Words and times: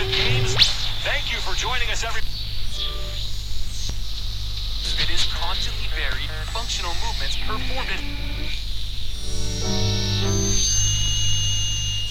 CrossFit 0.00 0.12
Games. 0.16 0.54
Thank 1.04 1.32
you 1.32 1.38
for 1.38 1.54
joining 1.54 1.88
us, 1.90 2.04
every. 2.04 2.22
It 5.02 5.10
is 5.10 5.24
constantly 5.32 5.88
varied, 5.96 6.30
functional 6.56 6.94
movements 7.04 7.36
performed 7.48 8.02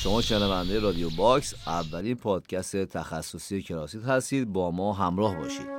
شما 0.03 0.21
شنونده 0.21 0.79
رادیو 0.79 1.09
باکس 1.09 1.53
اولین 1.67 2.15
پادکست 2.15 2.85
تخصصی 2.85 3.61
کراسیت 3.61 4.03
هستید 4.03 4.53
با 4.53 4.71
ما 4.71 4.93
همراه 4.93 5.35
باشید 5.35 5.78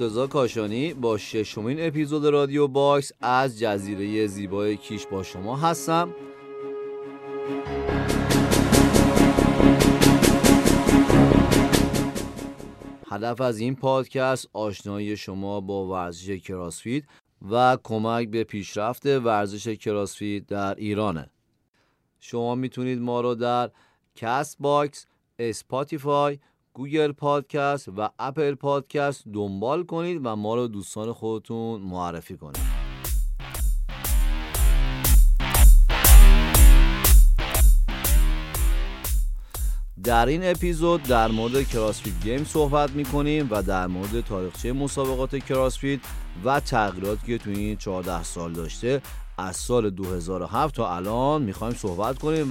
مرتضی 0.00 0.26
کاشانی 0.26 0.94
با 0.94 1.18
ششمین 1.18 1.76
اپیزود 1.80 2.26
رادیو 2.26 2.68
باکس 2.68 3.12
از 3.20 3.58
جزیره 3.58 4.26
زیبای 4.26 4.76
کیش 4.76 5.06
با 5.06 5.22
شما 5.22 5.56
هستم. 5.56 6.14
هدف 13.10 13.40
از 13.40 13.58
این 13.58 13.76
پادکست 13.76 14.48
آشنایی 14.52 15.16
شما 15.16 15.60
با 15.60 15.86
ورزش 15.86 16.30
CrossFit 16.30 17.04
و 17.50 17.78
کمک 17.82 18.28
به 18.28 18.44
پیشرفت 18.44 19.06
ورزش 19.06 19.68
CrossFit 19.68 20.46
در 20.46 20.74
ایرانه. 20.74 21.30
شما 22.20 22.54
می‌تونید 22.54 23.00
ما 23.00 23.20
رو 23.20 23.34
در 23.34 23.70
Castbox، 24.14 25.06
Spotify، 25.38 26.38
Google 26.74 27.12
Podcast 27.12 27.88
و 27.96 28.08
Apple 28.18 28.54
Podcast 28.54 29.24
دنبال 29.34 29.84
کنید 29.84 30.20
و 30.24 30.36
ما 30.36 30.54
رو 30.54 30.68
دوستان 30.68 31.12
خودتون 31.12 31.80
معرفی 31.80 32.36
کنید. 32.36 32.90
در 40.04 40.26
این 40.26 40.40
اپیزود 40.44 41.02
در 41.02 41.28
مورد 41.28 41.68
CrossFit 41.68 42.14
Game 42.22 42.44
صحبت 42.44 42.90
می‌کنیم 42.90 43.48
و 43.50 43.62
در 43.62 43.86
مورد 43.86 44.20
تاریخچه 44.20 44.72
مسابقات 44.72 45.36
CrossFit 45.36 46.00
و 46.44 46.60
تغییراتی 46.60 47.26
که 47.26 47.38
توی 47.38 47.54
این 47.54 47.76
14 47.76 48.22
سال 48.22 48.52
داشته 48.52 49.02
از 49.38 49.56
سال 49.56 49.90
2007 49.90 50.74
تا 50.74 50.96
الان 50.96 51.42
می‌خوایم 51.42 51.74
صحبت 51.74 52.18
کنیم. 52.18 52.50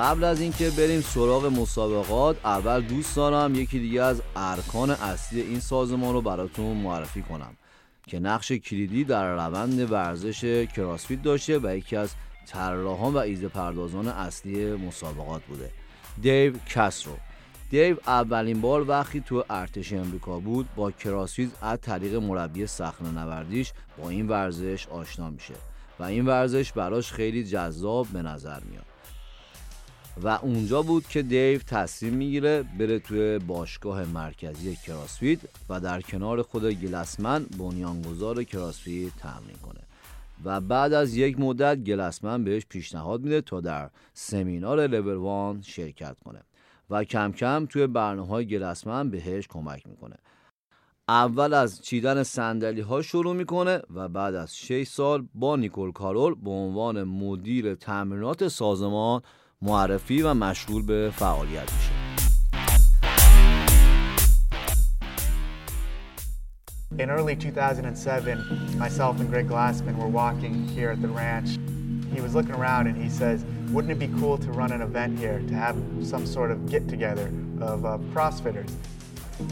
قبل 0.00 0.24
از 0.24 0.40
اینکه 0.40 0.70
بریم 0.70 1.00
سراغ 1.00 1.46
مسابقات 1.46 2.46
اول 2.46 2.80
دوست 2.80 3.16
دارم 3.16 3.54
یکی 3.54 3.78
دیگه 3.78 4.02
از 4.02 4.22
ارکان 4.36 4.90
اصلی 4.90 5.40
این 5.40 5.60
سازمان 5.60 6.14
رو 6.14 6.22
براتون 6.22 6.76
معرفی 6.76 7.22
کنم 7.22 7.56
که 8.06 8.18
نقش 8.18 8.52
کلیدی 8.52 9.04
در 9.04 9.34
روند 9.34 9.90
ورزش 9.90 10.44
کراسفیت 10.76 11.22
داشته 11.22 11.58
و 11.58 11.76
یکی 11.76 11.96
از 11.96 12.14
طراحان 12.46 13.12
و 13.12 13.16
ایزه 13.16 13.48
پردازان 13.48 14.08
اصلی 14.08 14.72
مسابقات 14.72 15.42
بوده 15.42 15.70
دیو 16.22 16.52
کسرو 16.68 17.16
دیو 17.70 17.96
اولین 18.06 18.60
بار 18.60 18.88
وقتی 18.88 19.20
تو 19.20 19.44
ارتش 19.50 19.92
امریکا 19.92 20.38
بود 20.38 20.68
با 20.76 20.90
کراسفیت 20.90 21.48
از 21.62 21.78
طریق 21.80 22.14
مربی 22.14 22.66
سخن 22.66 23.18
نوردیش 23.18 23.72
با 23.98 24.10
این 24.10 24.28
ورزش 24.28 24.88
آشنا 24.88 25.30
میشه 25.30 25.54
و 25.98 26.02
این 26.02 26.26
ورزش 26.26 26.72
براش 26.72 27.12
خیلی 27.12 27.44
جذاب 27.44 28.06
به 28.06 28.22
نظر 28.22 28.60
میاد. 28.70 28.89
و 30.22 30.28
اونجا 30.28 30.82
بود 30.82 31.06
که 31.08 31.22
دیو 31.22 31.58
تصمیم 31.58 32.14
می‌گیره 32.14 32.64
بره 32.78 32.98
توی 32.98 33.38
باشگاه 33.38 34.04
مرکزی 34.04 34.76
کراسفیت 34.76 35.38
و 35.68 35.80
در 35.80 36.00
کنار 36.00 36.42
خود 36.42 36.70
گلسمن 36.70 37.46
بنیانگذار 37.58 38.44
کراسفیت 38.44 39.12
تمرین 39.16 39.56
کنه. 39.62 39.80
و 40.44 40.60
بعد 40.60 40.92
از 40.92 41.16
یک 41.16 41.40
مدت 41.40 41.76
گلسمن 41.76 42.44
بهش 42.44 42.66
پیشنهاد 42.68 43.20
میده 43.20 43.40
تا 43.40 43.60
در 43.60 43.90
سمینار 44.14 44.86
لول 44.86 45.14
وان 45.14 45.62
شرکت 45.62 46.16
کنه 46.24 46.42
و 46.90 47.04
کم 47.04 47.32
کم 47.32 47.66
توی 47.66 47.86
برنامه 47.86 48.28
های 48.28 48.46
گلسمن 48.46 49.10
بهش 49.10 49.48
کمک 49.48 49.86
می‌کنه. 49.86 50.16
اول 51.08 51.54
از 51.54 51.82
چیدن 51.82 52.22
سندلی 52.22 52.80
ها 52.80 53.02
شروع 53.02 53.34
می‌کنه 53.34 53.82
و 53.94 54.08
بعد 54.08 54.34
از 54.34 54.56
6 54.56 54.86
سال 54.86 55.28
با 55.34 55.56
نیکول 55.56 55.92
کارول 55.92 56.34
به 56.34 56.50
عنوان 56.50 57.04
مدیر 57.04 57.74
تمرینات 57.74 58.48
سازمان 58.48 59.22
معرفی 59.61 60.21
و 60.21 60.33
مشغول 60.33 60.85
به 60.85 61.11
فعالیت 61.15 61.73
میشه 61.73 61.91
In 66.97 67.09
early 67.09 67.35
2007, 67.35 68.77
myself 68.77 69.19
and 69.19 69.29
Greg 69.29 69.49
Glassman 69.49 69.97
were 69.97 70.07
walking 70.07 70.65
here 70.69 70.91
at 70.91 71.01
the 71.01 71.09
ranch. 71.09 71.57
He 72.13 72.21
was 72.21 72.33
looking 72.33 72.55
around 72.55 72.87
and 72.87 72.95
he 72.95 73.09
says, 73.09 73.43
wouldn't 73.71 73.91
it 73.91 73.99
be 73.99 74.07
cool 74.19 74.37
to 74.37 74.51
run 74.51 74.71
an 74.71 74.81
event 74.81 75.19
here, 75.19 75.43
to 75.49 75.53
have 75.55 75.75
some 76.01 76.25
sort 76.25 76.51
of 76.51 76.69
get-together 76.69 77.29
of 77.59 77.85
uh, 77.85 77.97
CrossFitters? 78.13 78.71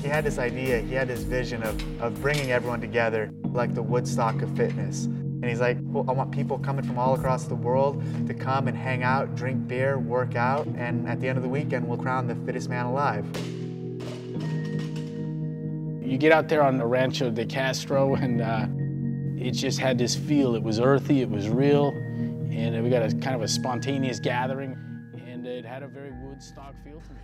He 0.01 0.07
had 0.07 0.23
this 0.23 0.39
idea, 0.39 0.79
he 0.79 0.93
had 0.93 1.09
this 1.09 1.23
vision 1.23 1.61
of, 1.63 2.01
of 2.01 2.21
bringing 2.21 2.53
everyone 2.53 2.79
together 2.79 3.29
like 3.43 3.73
the 3.75 3.83
Woodstock 3.83 4.41
of 4.41 4.55
fitness. 4.55 5.09
And 5.43 5.45
he's 5.45 5.59
like, 5.59 5.77
well, 5.81 6.05
I 6.07 6.13
want 6.13 6.31
people 6.31 6.57
coming 6.57 6.85
from 6.85 6.97
all 6.97 7.15
across 7.15 7.45
the 7.45 7.55
world 7.55 8.01
to 8.27 8.33
come 8.33 8.69
and 8.69 8.77
hang 8.77 9.03
out, 9.03 9.35
drink 9.35 9.67
beer, 9.67 9.99
work 9.99 10.35
out, 10.35 10.65
and 10.67 11.07
at 11.07 11.19
the 11.19 11.27
end 11.27 11.37
of 11.37 11.43
the 11.43 11.49
weekend, 11.49 11.85
we'll 11.85 11.97
crown 11.97 12.27
the 12.27 12.35
fittest 12.45 12.69
man 12.69 12.85
alive. 12.85 13.25
You 16.01 16.17
get 16.17 16.31
out 16.31 16.47
there 16.47 16.63
on 16.63 16.77
the 16.77 16.85
Rancho 16.85 17.29
de 17.29 17.45
Castro, 17.45 18.15
and 18.15 18.41
uh, 18.41 18.67
it 19.37 19.51
just 19.51 19.79
had 19.79 19.97
this 19.97 20.15
feel. 20.15 20.55
It 20.55 20.63
was 20.63 20.79
earthy, 20.79 21.21
it 21.21 21.29
was 21.29 21.49
real, 21.49 21.89
and 21.89 22.81
we 22.81 22.89
got 22.89 23.03
a 23.03 23.09
kind 23.15 23.35
of 23.35 23.41
a 23.41 23.47
spontaneous 23.47 24.19
gathering, 24.19 24.77
and 25.27 25.45
it 25.45 25.65
had 25.65 25.83
a 25.83 25.87
very 25.87 26.11
Woodstock 26.23 26.73
feel 26.83 27.01
to 27.01 27.13
me. 27.13 27.19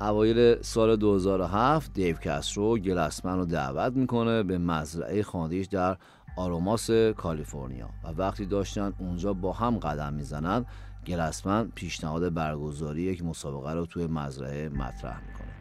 اوایل 0.00 0.62
سال 0.62 0.96
2007 0.96 1.92
دیو 1.92 2.16
کسترو 2.16 2.78
گلسمن 2.78 3.38
رو 3.38 3.44
دعوت 3.44 3.92
میکنه 3.96 4.42
به 4.42 4.58
مزرعه 4.58 5.22
خانگیش 5.22 5.66
در 5.66 5.96
آروماس 6.39 6.91
کالیفرنیا 6.91 7.89
و 8.03 8.07
وقتی 8.07 8.45
داشتن 8.45 8.93
اونجا 8.99 9.33
با 9.33 9.53
هم 9.53 9.77
قدم 9.77 10.13
می‌زنن 10.13 10.65
گلسمن 11.07 11.71
پیشنهاد 11.75 12.33
برگزاری 12.33 13.01
یک 13.01 13.23
مسابقه 13.23 13.73
رو 13.73 13.85
توی 13.85 14.07
مزرعه 14.07 14.69
مطرح 14.69 15.21
می‌کنه 15.27 15.53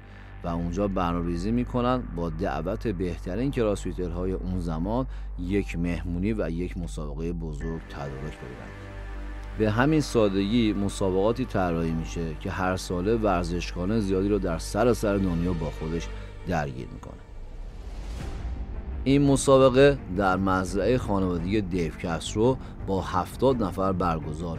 و 0.45 0.49
اونجا 0.49 0.89
برنامه‌ریزی 0.89 1.51
می‌کنن 1.51 2.03
با 2.17 2.31
دعوت 2.31 2.87
بهترین 2.87 3.51
کراسفیترهای 3.51 4.33
اون 4.33 4.61
زمان 4.61 5.07
یک 5.39 5.79
مهمونی 5.79 6.33
و 6.33 6.51
یک 6.51 6.79
مسابقه 6.79 7.33
بزرگ 7.33 7.81
تدارک 7.91 8.39
بگیرن 8.39 8.69
به 9.59 9.71
همین 9.71 10.01
سادگی 10.01 10.73
مسابقاتی 10.73 11.45
طراحی 11.45 11.91
میشه 11.91 12.35
که 12.41 12.51
هر 12.51 12.77
ساله 12.77 13.17
ورزشکاران 13.17 14.01
زیادی 14.01 14.29
رو 14.29 14.39
در 14.39 14.59
سراسر 14.59 15.17
دنیا 15.17 15.53
با 15.53 15.71
خودش 15.71 16.09
درگیر 16.49 16.89
می‌کنه. 16.89 17.28
این 19.05 19.23
مسابقه 19.23 19.99
در 20.17 20.37
مزرعه 20.37 20.99
خانوادگی 20.99 21.61
دیو 21.61 21.93
کسرو 21.93 22.57
با 22.87 23.03
هفتاد 23.03 23.63
نفر 23.63 23.93
برگزار 23.93 24.59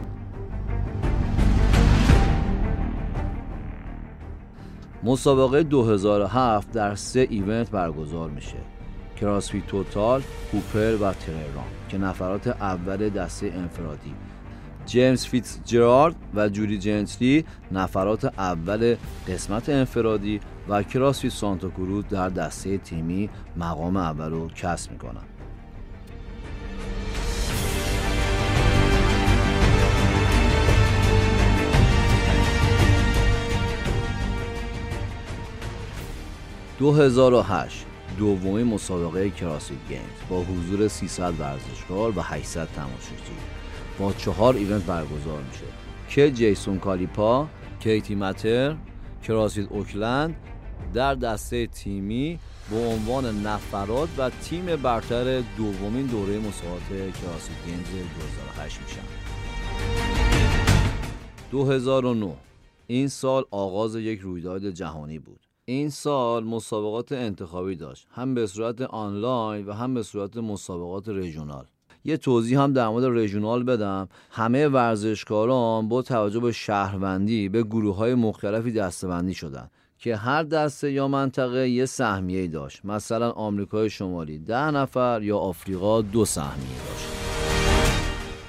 مسابقه 5.02 5.62
2007 5.62 6.72
در 6.72 6.94
سه 6.94 7.26
ایونت 7.30 7.70
برگزار 7.70 8.30
میشه. 8.30 8.56
کراسفیت 9.20 9.66
توتال، 9.66 10.22
کوپر 10.50 10.94
و 10.94 11.12
تریران 11.12 11.64
که 11.88 11.98
نفرات 11.98 12.46
اول 12.46 13.08
دسته 13.08 13.46
انفرادی. 13.46 14.14
جیمز 14.86 15.26
فیتز 15.26 15.58
جرارد 15.64 16.14
و 16.34 16.48
جولی 16.48 16.78
جنتلی 16.78 17.44
نفرات 17.72 18.24
اول 18.24 18.96
قسمت 19.28 19.68
انفرادی 19.68 20.40
و 20.68 20.82
کراسفیت 20.82 21.32
سانتا 21.32 21.70
کروز 21.70 22.04
در 22.10 22.28
دسته 22.28 22.78
تیمی 22.78 23.30
مقام 23.56 23.96
اول 23.96 24.30
رو 24.30 24.48
کسب 24.48 24.92
می‌کنن. 24.92 25.24
دو 36.78 37.08
دومین 38.18 38.66
مسابقه 38.66 39.30
CrossFit 39.30 39.78
Games 39.88 40.28
با 40.28 40.42
حضور 40.42 40.88
300 40.88 41.40
ورزشکار 41.40 42.18
و 42.18 42.22
800 42.22 42.68
تماشاچی. 42.68 43.32
با 43.98 44.12
چهار 44.12 44.54
event 44.54 44.82
برگزار 44.82 45.42
میشه. 45.48 45.64
که 46.08 46.30
جیسون 46.30 46.78
کالیپا، 46.78 47.46
کیتی 47.80 48.14
متر، 48.14 48.76
CrossFit 49.22 49.72
Oakland 49.72 50.36
در 50.94 51.14
دسته 51.14 51.66
تیمی 51.66 52.38
به 52.70 52.76
عنوان 52.76 53.42
نفرات 53.46 54.08
و 54.18 54.30
تیم 54.30 54.76
برتر 54.76 55.40
دومین 55.40 56.06
دوره 56.06 56.38
مسابقات 56.38 56.88
CrossFit 56.88 57.66
Games 57.66 57.86
2008 57.86 58.80
میشن. 58.82 59.00
2009 61.50 62.36
این 62.86 63.08
سال 63.08 63.44
آغاز 63.50 63.96
یک 63.96 64.20
رویداد 64.20 64.70
جهانی 64.70 65.18
بود. 65.18 65.40
این 65.64 65.90
سال 65.90 66.44
مسابقات 66.44 67.12
انتخابی 67.12 67.76
داشت. 67.76 68.06
هم 68.10 68.34
به 68.34 68.46
صورت 68.46 68.80
آنلاین 68.80 69.66
و 69.66 69.72
هم 69.72 69.94
به 69.94 70.02
صورت 70.02 70.36
مسابقات 70.36 71.08
رژونال 71.08 71.66
یه 72.04 72.16
توضیح 72.16 72.60
هم 72.60 72.72
در 72.72 72.88
مورد 72.88 73.18
رژونال 73.18 73.64
بدم. 73.64 74.08
همه 74.30 74.68
ورزشکاران 74.68 75.88
با 75.88 76.02
توجه 76.02 76.40
به 76.40 76.52
شهروندی 76.52 77.48
به 77.48 77.62
گروه 77.62 77.96
های 77.96 78.14
مختلفی 78.14 78.72
دستبندی 78.72 79.34
شدن 79.34 79.70
که 79.98 80.16
هر 80.16 80.42
دسته 80.42 80.92
یا 80.92 81.08
منطقه 81.08 81.68
یه 81.68 81.86
سهمیه 81.86 82.46
داشت. 82.46 82.84
مثلا 82.84 83.30
آمریکای 83.30 83.90
شمالی 83.90 84.38
ده 84.38 84.70
نفر 84.70 85.22
یا 85.22 85.38
آفریقا 85.38 86.02
دو 86.02 86.24
سهمیه 86.24 86.76
داشت. 86.88 87.06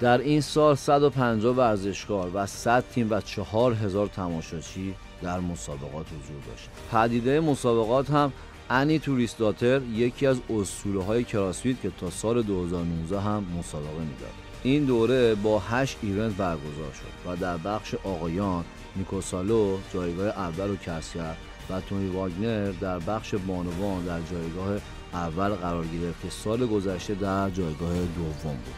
در 0.01 0.17
این 0.17 0.41
سال 0.41 0.75
150 0.75 1.55
ورزشکار 1.55 2.31
و 2.33 2.45
100 2.45 2.83
تیم 2.93 3.07
و 3.11 3.21
4000 3.21 4.07
تماشاچی 4.07 4.95
در 5.21 5.39
مسابقات 5.39 6.05
حضور 6.07 6.41
داشت. 6.47 6.69
پدیده 6.91 7.39
مسابقات 7.39 8.09
هم 8.09 8.33
انی 8.73 8.99
توریستاتر 8.99 9.81
یکی 9.93 10.27
از 10.27 10.41
اسطوره 10.49 11.03
های 11.03 11.23
کراسفیت 11.23 11.81
که 11.81 11.91
تا 11.99 12.09
سال 12.09 12.41
2019 12.41 13.21
هم 13.21 13.45
مسابقه 13.59 13.99
می‌داد. 13.99 14.33
این 14.63 14.85
دوره 14.85 15.35
با 15.35 15.59
8 15.59 15.97
ایونت 16.01 16.35
برگزار 16.35 16.91
شد 16.93 17.29
و 17.29 17.35
در 17.35 17.57
بخش 17.57 17.95
آقایان 18.03 18.63
نیکوسالو 18.95 19.77
جایگاه 19.93 20.27
اول 20.27 20.67
رو 20.67 20.75
کسب 20.75 21.13
کرد 21.13 21.37
و 21.69 21.81
تونی 21.81 22.09
واگنر 22.09 22.71
در 22.71 22.99
بخش 22.99 23.35
بانوان 23.35 24.05
در 24.05 24.19
جایگاه 24.31 24.81
اول 25.13 25.49
قرار 25.49 25.85
گرفت 25.85 26.21
که 26.23 26.29
سال 26.29 26.65
گذشته 26.65 27.13
در 27.15 27.49
جایگاه 27.49 27.93
دوم 27.93 28.57
بود. 28.65 28.75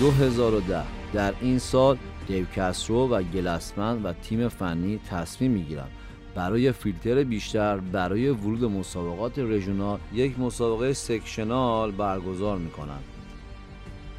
2010 0.00 0.84
در 1.12 1.34
این 1.40 1.58
سال 1.58 1.96
دیو 2.28 2.44
کسرو 2.56 3.08
و 3.08 3.22
گلسمن 3.22 4.02
و 4.02 4.12
تیم 4.12 4.48
فنی 4.48 5.00
تصمیم 5.10 5.50
می‌گیرند 5.50 5.90
برای 6.34 6.72
فیلتر 6.72 7.24
بیشتر 7.24 7.76
برای 7.76 8.28
ورود 8.30 8.64
مسابقات 8.64 9.38
رژونال 9.38 9.98
یک 10.12 10.38
مسابقه 10.38 10.92
سکشنال 10.92 11.90
برگزار 11.90 12.58
می‌کنند. 12.58 13.04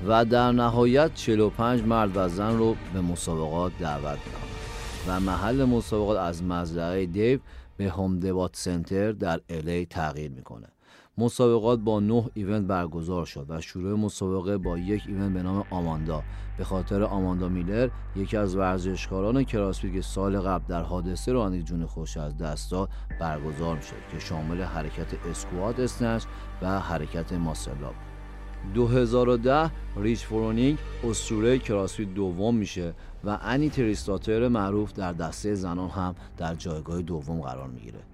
و 0.07 0.25
در 0.25 0.51
نهایت 0.51 1.15
45 1.15 1.81
مرد 1.81 2.11
و 2.17 2.29
زن 2.29 2.57
رو 2.57 2.75
به 2.93 3.01
مسابقات 3.01 3.71
دعوت 3.79 4.19
می‌کنند. 4.25 4.43
و 5.07 5.19
محل 5.19 5.65
مسابقات 5.65 6.17
از 6.17 6.43
مزرعه 6.43 7.05
دیو 7.05 7.39
به 7.77 7.89
Home 7.89 8.19
Depot 8.19 8.55
Center 8.55 9.11
در 9.11 9.39
LA 9.49 9.85
تغییر 9.85 10.31
می‌کنه. 10.31 10.72
مسابقات 11.17 11.79
با 11.79 11.99
نه 11.99 12.29
event 12.33 12.63
برگزار 12.67 13.25
شد 13.25 13.45
و 13.49 13.61
شروع 13.61 13.99
مسابقه 13.99 14.57
با 14.57 14.77
یک 14.77 15.03
event 15.07 15.33
به 15.33 15.43
نام 15.43 15.63
آماندا. 15.69 16.23
به 16.57 16.63
خاطر 16.63 17.03
آماندا 17.03 17.49
میلر 17.49 17.89
یکی 18.15 18.37
از 18.37 18.55
ورزشکاران 18.55 19.43
CrossFit 19.43 19.93
که 19.93 20.01
سال 20.01 20.39
قبل 20.39 20.65
در 20.67 20.81
حادثه 20.81 21.31
رانندگی 21.31 21.63
جون 21.63 21.85
خودش 21.85 22.17
از 22.17 22.37
دست 22.37 22.71
داد 22.71 22.89
برگزار 23.19 23.81
شد 23.81 23.95
که 24.11 24.19
شامل 24.19 24.61
حرکت 24.61 25.27
squat 25.29 25.79
snatch 25.79 26.23
و 26.61 26.79
حرکت 26.79 27.33
muscle-up 27.33 27.91
2010 28.73 29.71
ریچ 29.97 30.25
فرونینگ 30.25 30.77
اسطوره 31.03 31.59
کراسفیت 31.59 32.13
دوم 32.13 32.55
میشه 32.55 32.93
و 33.23 33.39
انی 33.41 33.69
تریستاتر 33.69 34.47
معروف 34.47 34.93
در 34.93 35.13
دسته 35.13 35.55
زنان 35.55 35.89
هم 35.89 36.15
در 36.37 36.55
جایگاه 36.55 37.01
دوم 37.01 37.41
قرار 37.41 37.67
می‌گیره. 37.67 38.12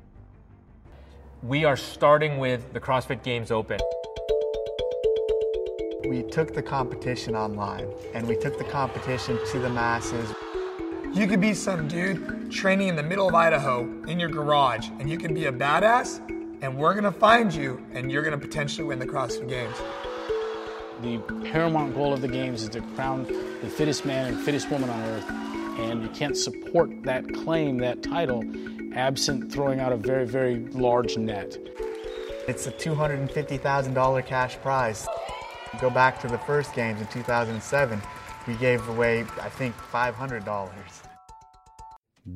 We 1.42 1.64
are 1.64 1.78
starting 1.78 2.38
with 2.38 2.74
the 2.74 2.82
CrossFit 2.82 3.24
Games 3.24 3.50
Open. 3.50 3.80
We 6.06 6.24
took 6.24 6.54
the 6.54 6.62
competition 6.62 7.34
online 7.34 7.88
and 8.14 8.28
we 8.28 8.36
took 8.36 8.58
the 8.58 8.66
competition 8.66 9.40
to 9.54 9.60
the 9.60 9.70
masses. 9.70 10.34
You 11.14 11.28
could 11.28 11.40
be 11.40 11.54
some 11.54 11.88
dude 11.88 12.52
training 12.52 12.90
in 12.90 12.98
the 12.98 13.04
middle 13.04 13.30
of 13.30 13.36
Idaho 13.36 13.84
in 14.06 14.20
your 14.20 14.28
garage, 14.28 14.90
and 15.00 15.10
you 15.10 15.18
can 15.18 15.34
be 15.34 15.46
a 15.46 15.52
badass, 15.52 16.20
and 16.62 16.78
we're 16.78 16.94
gonna 16.94 17.10
find 17.10 17.54
you, 17.54 17.82
and 17.94 18.12
you're 18.12 18.24
gonna 18.24 18.38
potentially 18.38 18.86
win 18.86 19.00
the 19.00 19.08
CrossFit 19.08 19.48
Games. 19.48 19.76
The 21.02 21.20
paramount 21.50 21.96
goal 21.96 22.12
of 22.12 22.20
the 22.20 22.28
Games 22.28 22.64
is 22.64 22.70
to 22.70 22.82
crown 22.82 23.24
the 23.24 23.70
fittest 23.70 24.06
man 24.06 24.34
and 24.34 24.44
fittest 24.44 24.70
woman 24.70 24.90
on 24.90 25.00
earth, 25.04 25.32
and 25.79 26.03
you 26.03 26.09
can't 26.09 26.37
support 26.37 27.03
that 27.05 27.33
claim, 27.33 27.79
that 27.79 28.03
title, 28.03 28.45
absent 28.95 29.51
throwing 29.53 29.81
out 29.81 29.93
a 29.93 29.97
very, 29.97 30.27
very 30.27 30.57
large 30.71 31.17
net. 31.17 31.57
It's 32.47 32.67
a 32.67 32.73
$250,000 32.73 34.27
cash 34.27 34.57
prize. 34.57 35.09
Go 35.81 35.91
back 35.91 36.21
to 36.21 36.29
the 36.29 36.39
first 36.39 36.75
games 36.75 37.01
in 37.01 37.07
2007, 37.07 38.01
we 38.47 38.55
gave 38.55 38.87
away, 38.89 39.25
I 39.41 39.49
think, 39.49 39.75
$500. 39.93 40.71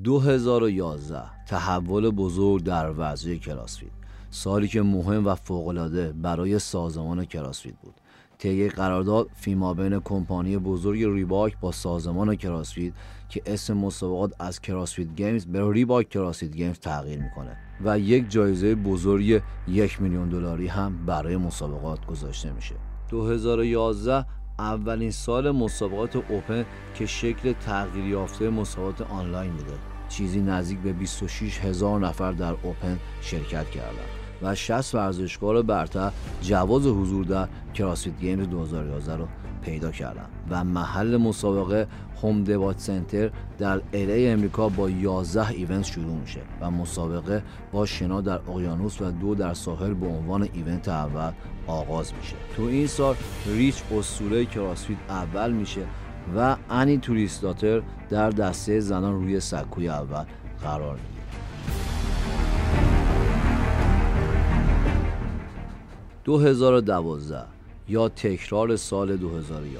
2011 0.04 1.22
تحول 1.46 2.10
بزرگ 2.10 2.62
در 2.62 2.90
ورزش 2.90 3.38
کراسفیت 3.38 3.90
سالی 4.30 4.68
که 4.68 4.82
مهم 4.82 5.26
و 5.26 5.34
فوقالعاده 5.34 6.12
برای 6.12 6.58
سازمان 6.58 7.24
کراسفیت 7.24 7.74
بود 7.82 7.94
طی 8.43 8.69
قرارداد 8.69 9.29
فیما 9.35 9.73
بین 9.73 9.99
کمپانی 9.99 10.57
بزرگ 10.57 11.03
Reebok 11.03 11.57
با 11.61 11.71
سازمان 11.71 12.35
CrossFit 12.35 12.93
که 13.29 13.41
اسم 13.45 13.77
مسابقات 13.77 14.33
از 14.39 14.61
CrossFit 14.61 15.07
Games 15.15 15.45
به 15.45 15.71
Reebok 15.71 16.09
CrossFit 16.09 16.51
Games 16.51 16.79
تغییر 16.79 17.19
می‌کنه 17.19 17.57
و 17.85 17.99
یک 17.99 18.29
جایزه 18.29 18.75
بزرگ 18.75 19.41
یک 19.67 20.01
میلیون 20.01 20.29
دلاری 20.29 20.67
هم 20.67 21.05
برای 21.05 21.37
مسابقات 21.37 22.05
گذاشته 22.05 22.51
میشه. 22.51 22.75
2011 23.09 24.25
اولین 24.59 25.11
سال 25.11 25.51
مسابقات 25.51 26.15
Open 26.15 26.65
که 26.95 27.05
شکل 27.05 27.53
تغییر 27.53 28.05
یافته 28.05 28.49
مسابقات 28.49 29.01
آنلاین 29.01 29.51
بوده. 29.51 29.73
چیزی 30.09 30.41
نزدیک 30.41 30.79
به 30.79 30.93
26 30.93 31.59
هزار 31.59 31.99
نفر 31.99 32.31
در 32.31 32.55
Open 32.63 32.99
شرکت 33.21 33.69
کردند. 33.69 34.22
و 34.43 34.55
60 34.55 34.95
ورزشکار 34.95 35.61
برتر 35.61 36.11
جواز 36.41 36.87
حضور 36.87 37.25
در 37.25 37.47
CrossFit 37.73 38.19
Games 38.19 38.49
2011 38.49 39.15
رو 39.15 39.27
پیدا 39.61 39.91
کردن. 39.91 40.25
و 40.49 40.63
محل 40.63 41.17
مسابقه 41.17 41.87
Home 42.21 42.43
Depot 42.43 42.79
Center 42.79 43.31
در 43.57 43.81
LA 43.93 44.27
امریکا 44.27 44.69
با 44.69 44.89
11 44.89 45.49
event 45.49 45.83
شروع 45.85 46.15
میشه 46.15 46.39
و 46.61 46.71
مسابقه 46.71 47.43
با 47.71 47.85
شنا 47.85 48.21
در 48.21 48.39
اقیانوس 48.49 49.01
و 49.01 49.11
دو 49.11 49.35
در 49.35 49.53
ساحل 49.53 49.93
به 49.93 50.07
عنوان 50.07 50.49
event 50.53 50.89
اول 50.89 51.31
آغاز 51.67 52.13
میشه. 52.13 52.35
تو 52.55 52.63
این 52.63 52.87
سال 52.87 53.15
ریچ 53.45 53.83
اسطوره 53.97 54.45
CrossFit 54.45 54.97
اول 55.09 55.51
میشه 55.51 55.81
و 56.37 56.55
انی 56.69 56.97
توریستاتر 56.97 57.81
در 58.09 58.29
دسته 58.29 58.79
زنان 58.79 59.13
روی 59.13 59.39
سکوی 59.39 59.89
اول 59.89 60.23
قرار 60.63 60.95
می‌گیره. 60.95 61.22
2012 66.23 67.43
یا 67.89 68.09
تکرار 68.09 68.75
سال 68.75 69.17
2011 69.17 69.79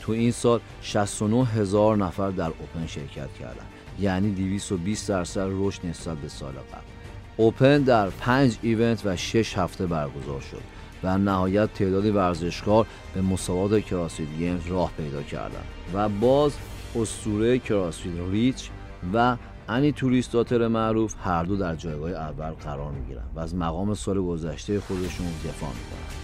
تو 0.00 0.12
این 0.12 0.30
سال 0.30 0.60
69 0.82 1.44
هزار 1.44 1.96
نفر 1.96 2.30
در 2.30 2.44
اوپن 2.60 2.86
شرکت 2.86 3.32
کردن. 3.40 3.66
یعنی 4.00 4.30
220 4.30 5.08
درصد 5.08 5.48
رشد 5.50 5.86
نسبت 5.86 6.18
به 6.18 6.28
سال 6.28 6.52
قبل. 6.52 6.92
اوپن 7.36 7.78
در 7.78 8.10
5 8.10 8.58
ایونت 8.62 9.02
و 9.06 9.16
6 9.16 9.58
هفته 9.58 9.86
برگزار 9.86 10.40
شد 10.40 10.62
و 11.04 11.18
نهایت 11.18 11.74
تعدادی 11.74 12.10
ورزشکار 12.10 12.86
به 13.14 13.20
مسابقات 13.22 13.84
کراسفیت 13.84 14.28
گیمز 14.38 14.66
راه 14.66 14.92
پیدا 14.96 15.22
کردند 15.22 15.64
و 15.94 16.08
باز 16.08 16.52
اسطوره 16.96 17.58
کراسفیت 17.58 18.12
ریچ 18.30 18.70
و 19.14 19.36
انی 19.68 19.92
توریستاتر 19.92 20.68
معروف 20.68 21.14
هر 21.24 21.44
دو 21.44 21.56
در 21.56 21.76
جایگاه 21.76 22.10
اول 22.10 22.50
قرار 22.50 22.92
می‌گیرن 22.92 23.22
و 23.34 23.40
از 23.40 23.54
مقام 23.54 23.94
سال 23.94 24.22
گذشته 24.22 24.80
خودشون 24.80 25.26
دفاع 25.26 25.68
می‌کنن. 25.68 26.22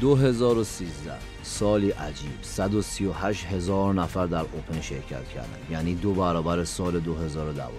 2013 0.00 1.12
سالی 1.42 1.90
عجیب 1.90 2.32
138 2.42 3.44
هزار 3.44 3.94
نفر 3.94 4.26
در 4.26 4.40
اوپن 4.40 4.80
شرکت 4.80 5.28
کردند 5.28 5.70
یعنی 5.70 5.94
دو 5.94 6.12
برابر 6.14 6.64
سال 6.64 7.00
2012 7.00 7.72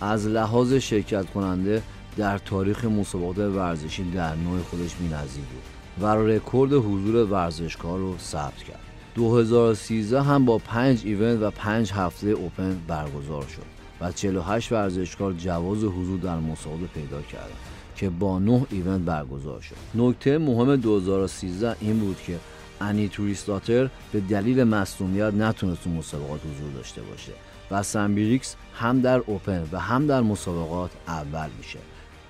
از 0.00 0.26
لحاظ 0.26 0.72
شرکت 0.72 1.30
کننده 1.30 1.82
در 2.16 2.38
تاریخ 2.38 2.84
مسابقات 2.84 3.38
ورزشی 3.38 4.10
در 4.10 4.34
نوع 4.34 4.62
خودش 4.62 4.94
بی‌نظیر 4.94 5.44
بود 5.44 5.62
و 6.04 6.06
رکورد 6.14 6.72
حضور 6.72 7.16
ورزشکار 7.16 7.98
رو 7.98 8.18
ثبت 8.18 8.62
کرد. 8.62 8.87
2013 9.18 10.22
هم 10.22 10.44
با 10.44 10.58
5 10.58 11.02
event 11.04 11.42
و 11.42 11.50
5 11.50 11.92
هفته 11.92 12.28
Open 12.28 12.80
برگزار 12.88 13.42
شد 13.42 13.62
و 14.00 14.12
48 14.12 14.72
ورزشکار 14.72 15.32
جواز 15.32 15.84
حضور 15.84 16.20
در 16.20 16.36
مسابقه 16.36 16.86
پیدا 16.86 17.22
کردند 17.22 17.56
که 17.96 18.10
با 18.10 18.38
9 18.38 18.66
event 18.70 19.00
برگزار 19.00 19.60
شد. 19.60 19.74
نکته 19.94 20.38
مهم 20.38 20.76
2013 20.76 21.76
این 21.80 21.98
بود 21.98 22.16
که 22.26 22.38
انی 22.80 23.08
توریسداتر 23.08 23.90
به 24.12 24.20
دلیل 24.20 24.64
مصدومیت 24.64 25.34
نتونست 25.34 25.84
تو 25.84 25.90
مسابقات 25.90 26.40
حضور 26.40 26.72
داشته 26.76 27.02
باشه 27.02 27.32
و 27.70 27.82
سم 27.82 28.03
بریگز 28.03 28.56
هم 28.74 29.00
در 29.00 29.18
Open 29.18 29.68
و 29.72 29.78
هم 29.78 30.06
در 30.06 30.20
مسابقات 30.20 30.90
اول 31.08 31.48
میشه 31.58 31.78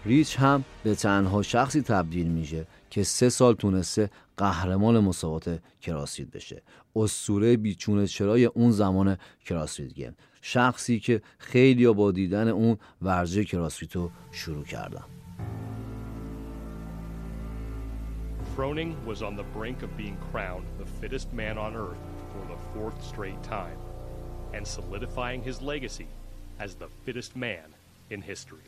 ریچ 0.07 0.37
هم 0.39 0.65
به 0.83 0.95
تنها 0.95 1.43
شخصی 1.43 1.83
تبدیل 1.83 2.27
میشه 2.27 2.67
که 2.91 3.03
سه 3.03 3.29
سال 3.29 3.55
تونسته 3.55 4.11
قهرمان 4.39 4.99
مسابقات 4.99 5.61
CrossFit 5.81 6.31
بشه 6.31 6.63
اسطوره 6.97 7.57
بی‌چون 7.57 8.00
و 8.00 8.07
چرای 8.07 8.45
اون 8.45 8.71
زمان 8.71 9.17
CrossFit 9.45 9.95
Game 9.95 10.17
شخصی 10.43 11.01
که 11.01 11.23
خیلی 11.39 11.87
با 11.87 12.13
دیدن 12.13 12.49
اون 12.49 12.79
ورزش 13.03 13.45
CrossFit 13.45 13.97
رو 13.97 14.11
شروع 14.33 14.65
کردن 14.65 15.05
Froning 18.57 18.93
was 19.07 19.23
on 19.23 19.37
the 19.37 19.49
brink 19.57 19.79
of 19.87 19.91
being 19.97 20.19
crowned 20.33 20.67
the 20.83 20.89
fittest 21.01 21.33
man 21.33 21.57
on 21.67 21.77
earth 21.77 22.05
for 22.33 22.43
the 22.53 22.59
fourth 22.73 22.99
straight 23.13 23.43
time 23.59 23.79
and 24.55 24.67
solidifying 24.67 25.41
his 25.49 25.63
legacy 25.63 26.09
as 26.59 26.75
the 26.75 26.89
fittest 27.05 27.37
man 27.37 27.69
in 28.11 28.21
history. 28.21 28.67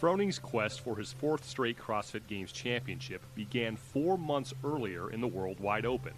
Froning's 0.00 0.38
quest 0.38 0.82
for 0.82 0.94
his 0.94 1.10
fourth 1.10 1.42
straight 1.42 1.78
CrossFit 1.78 2.26
Games 2.26 2.52
championship 2.52 3.22
began 3.34 3.76
four 3.76 4.18
months 4.18 4.52
earlier 4.62 5.10
in 5.10 5.22
the 5.22 5.26
World 5.26 5.58
Wide 5.58 5.86
Open, 5.86 6.12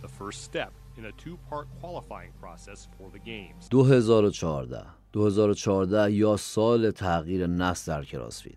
the 0.00 0.08
first 0.08 0.42
step 0.42 0.72
in 0.98 1.04
a 1.04 1.12
two 1.12 1.38
part 1.48 1.68
qualifying 1.80 2.32
process 2.40 2.88
for 2.98 3.10
the 3.10 3.20
Games. 3.20 3.68
2014 3.68 4.84
2014 5.12 6.10
یا 6.12 6.36
سال 6.36 6.90
تغییر 6.90 7.46
نسل 7.46 7.92
در 7.92 8.04
کراسفیت 8.04 8.54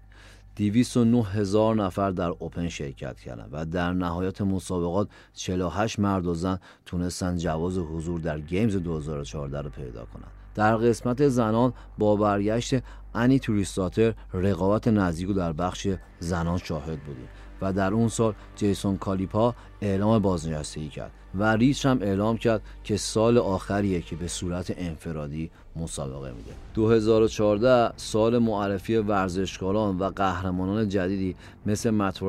209 0.55 1.23
هزار 1.23 1.75
نفر 1.75 2.11
در 2.11 2.29
اوپن 2.29 2.69
شرکت 2.69 3.19
کردند 3.19 3.49
و 3.51 3.65
در 3.65 3.93
نهایت 3.93 4.41
مسابقات 4.41 5.07
48 5.33 5.99
مرد 5.99 6.25
و 6.25 6.33
زن 6.33 6.59
تونستن 6.85 7.37
جواز 7.37 7.77
حضور 7.77 8.19
در 8.19 8.39
گیمز 8.39 8.75
2014 8.75 9.61
رو 9.61 9.69
پیدا 9.69 10.05
کنند. 10.05 10.44
در 10.55 10.77
قسمت 10.77 11.27
زنان 11.27 11.73
با 11.97 12.15
برگشت 12.15 12.75
انی 13.15 13.39
توریستاتر 13.39 14.13
رقابت 14.33 14.87
نزدیک 14.87 15.29
در 15.29 15.53
بخش 15.53 15.87
زنان 16.19 16.57
شاهد 16.57 16.99
بودیم 16.99 17.27
و 17.61 17.73
در 17.73 17.93
اون 17.93 18.07
سال 18.07 18.33
جیسون 18.55 18.97
کالیپا 18.97 19.55
اعلام 19.81 20.19
بازنشستگی 20.19 20.89
کرد 20.89 21.11
و 21.35 21.55
ریچ 21.55 21.85
هم 21.85 21.99
اعلام 22.01 22.37
کرد 22.37 22.61
که 22.83 22.97
سال 22.97 23.37
آخریه 23.37 24.01
که 24.01 24.15
به 24.15 24.27
صورت 24.27 24.73
انفرادی 24.77 25.51
مسابقه 25.75 26.31
میده. 26.31 26.51
2014 26.73 27.93
سال 27.97 28.37
معرفی 28.37 28.95
ورزشکاران 28.95 29.97
و 29.97 30.09
قهرمانان 30.09 30.89
جدیدی 30.89 31.35
مثل 31.65 31.89
مت 31.89 32.21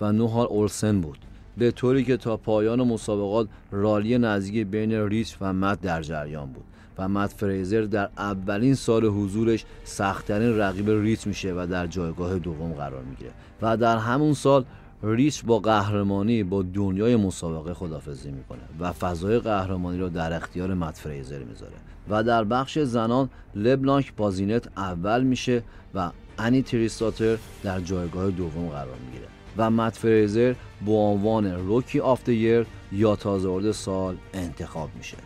و 0.00 0.12
نوهال 0.12 0.46
اولسن 0.46 1.00
بود. 1.00 1.18
به 1.56 1.70
طوری 1.70 2.04
که 2.04 2.16
تا 2.16 2.36
پایان 2.36 2.82
مسابقات 2.82 3.48
رالی 3.70 4.18
نزدیک 4.18 4.66
بین 4.66 4.92
ریچ 4.92 5.36
و 5.40 5.52
مت 5.52 5.80
در 5.80 6.02
جریان 6.02 6.52
بود. 6.52 6.64
و 6.98 7.08
مت 7.08 7.32
فریزر 7.32 7.80
در 7.80 8.08
اولین 8.18 8.74
سال 8.74 9.04
حضورش 9.04 9.64
سختترین 9.84 10.58
رقیب 10.58 10.90
ریچ 10.90 11.26
میشه 11.26 11.52
و 11.52 11.66
در 11.70 11.86
جایگاه 11.86 12.38
دوم 12.38 12.72
قرار 12.72 13.02
می‌گیره. 13.02 13.30
و 13.62 13.76
در 13.76 13.96
همون 13.96 14.34
سال 14.34 14.64
ریچ 15.02 15.44
با 15.44 15.58
قهرمانی 15.58 16.42
با 16.42 16.62
دنیای 16.62 17.16
مسابقه 17.16 17.74
خدافزی 17.74 18.30
می‌کنه 18.30 18.60
و 18.80 18.92
فضای 18.92 19.38
قهرمانی 19.38 19.98
رو 19.98 20.08
در 20.08 20.32
اختیار 20.32 20.74
مت 20.74 20.98
فریزر 20.98 21.38
می‌ذاره. 21.38 21.72
و 22.08 22.22
در 22.22 22.44
بخش 22.44 22.78
زنان 22.78 23.30
لبلانک 23.54 24.12
بازینت 24.16 24.68
اول 24.76 25.22
میشه 25.22 25.62
و 25.94 26.10
انی 26.38 26.62
توریسداتر 26.62 27.36
در 27.62 27.80
جایگاه 27.80 28.30
دوم 28.30 28.68
قرار 28.68 28.96
می‌گیره. 29.06 29.26
و 29.56 29.70
مت 29.70 29.96
فریزر 29.96 30.54
با 30.86 30.92
عنوان 30.92 31.46
Rookie 31.46 32.00
of 32.00 32.28
Year 32.28 32.66
یا 32.92 33.16
تازه 33.16 33.72
سال 33.72 34.16
انتخاب 34.34 34.90
میشه. 34.96 35.16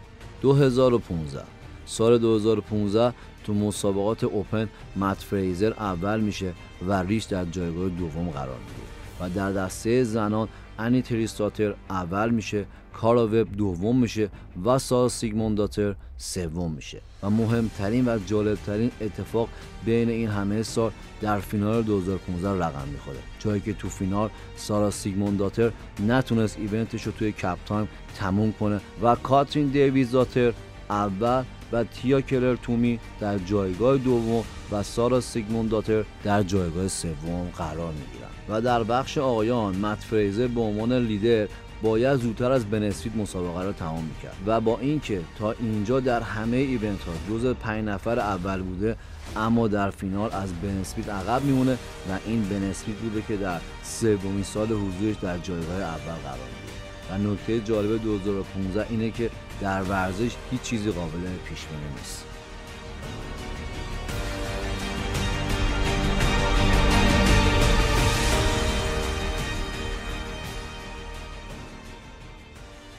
2015 0.42 1.55
سال 1.86 2.18
2015 2.18 3.14
تو 3.44 3.54
مسابقات 3.54 4.24
Open 4.24 4.68
مت 4.96 5.16
فریزر 5.16 5.72
اول 5.72 6.20
میشه 6.20 6.52
و 6.88 6.92
ریش 7.02 7.24
در 7.24 7.44
جایگاه 7.44 7.88
دوم 7.88 8.30
قرار 8.30 8.58
می‌گیره. 8.58 8.96
و 9.20 9.30
در 9.30 9.52
دسته 9.52 10.04
زنان 10.04 10.48
انی 10.78 11.02
توریسداتر 11.02 11.74
اول 11.90 12.30
میشه 12.30 12.66
کارا 12.92 13.26
وب 13.26 13.56
دوم 13.56 14.00
میشه 14.00 14.30
و 14.64 14.78
سارا 14.78 15.08
سیگمونداتر 15.08 15.94
سوم 16.16 16.72
میشه. 16.72 17.00
و 17.22 17.30
مهمترین 17.30 18.08
و 18.08 18.18
جالبترین 18.26 18.90
اتفاق 19.00 19.48
بین 19.84 20.08
این 20.08 20.28
همه 20.28 20.62
سال 20.62 20.90
در 21.20 21.40
فینال 21.40 21.82
2015 21.82 22.64
رقم 22.64 22.88
می‌خوره. 22.92 23.18
جایی 23.38 23.60
که 23.60 23.72
تو 23.72 23.88
فینال 23.88 24.30
سارا 24.56 24.90
سیگمونداتر 24.90 25.72
نتونست 26.06 26.58
event 26.58 26.89
ش 26.89 27.02
رو 27.02 27.12
توی 27.12 27.32
cap 27.32 27.58
time 27.66 27.88
تموم 28.18 28.52
کنه 28.52 28.80
و 29.02 29.14
کاترین 29.14 29.66
دیویدزداتر 29.66 30.52
اول 30.90 31.44
و 31.72 31.84
تیا 31.84 32.20
کلر 32.20 32.56
تومی 32.56 32.98
در 33.20 33.38
جایگاه 33.38 33.98
دوم 33.98 34.44
و 34.72 34.82
سارا 34.82 35.20
سیگمونداتر 35.20 36.04
در 36.24 36.42
جایگاه 36.42 36.88
سوم 36.88 37.50
قرار 37.58 37.92
می‌گیرند 37.92 38.30
و 38.48 38.60
در 38.60 38.82
بخش 38.82 39.18
آقایان 39.18 39.76
مت 39.76 39.98
فریزر 39.98 40.46
به 40.46 40.60
عنوان 40.60 40.92
لیدر 40.92 41.48
باید 41.82 42.16
زودتر 42.16 42.52
از 42.52 42.64
بن 42.64 42.81
اسمیت 42.81 43.16
مسابقه 43.16 43.64
را 43.64 43.72
تمام 43.72 44.04
می‌کرد 44.04 44.36
و 44.46 44.60
با 44.60 44.78
اینکه 44.78 45.20
تا 45.38 45.52
اینجا 45.52 46.00
در 46.00 46.20
همه 46.20 46.56
event 46.56 47.00
ها 47.02 47.12
جز 47.30 47.46
پنج 47.46 47.84
نفر 47.84 48.18
اول 48.18 48.62
بوده 48.62 48.96
اما 49.36 49.68
در 49.68 49.90
فینال 49.90 50.32
از 50.32 50.52
بنسفیت 50.62 51.08
عقب 51.08 51.44
میمونه 51.44 51.72
و 52.10 52.18
این 52.26 52.42
بنسفیت 52.48 52.96
بوده 52.96 53.22
که 53.28 53.36
در 53.36 53.60
سومین 53.82 54.42
سال 54.42 54.66
حضورش 54.66 55.16
در 55.22 55.38
جایگاه 55.38 55.76
اول 55.76 56.14
قرار 56.24 56.38
می‌گیره. 56.38 56.65
و 57.10 57.18
نکته 57.18 57.60
جالب 57.60 58.02
2015 58.02 58.86
اینه 58.90 59.10
که 59.10 59.30
در 59.60 59.82
ورزش 59.82 60.30
هیچ 60.50 60.62
چیزی 60.62 60.90
قابل 60.90 61.20
پیش 61.48 61.64
بینی 61.64 61.94
نیست 61.96 62.24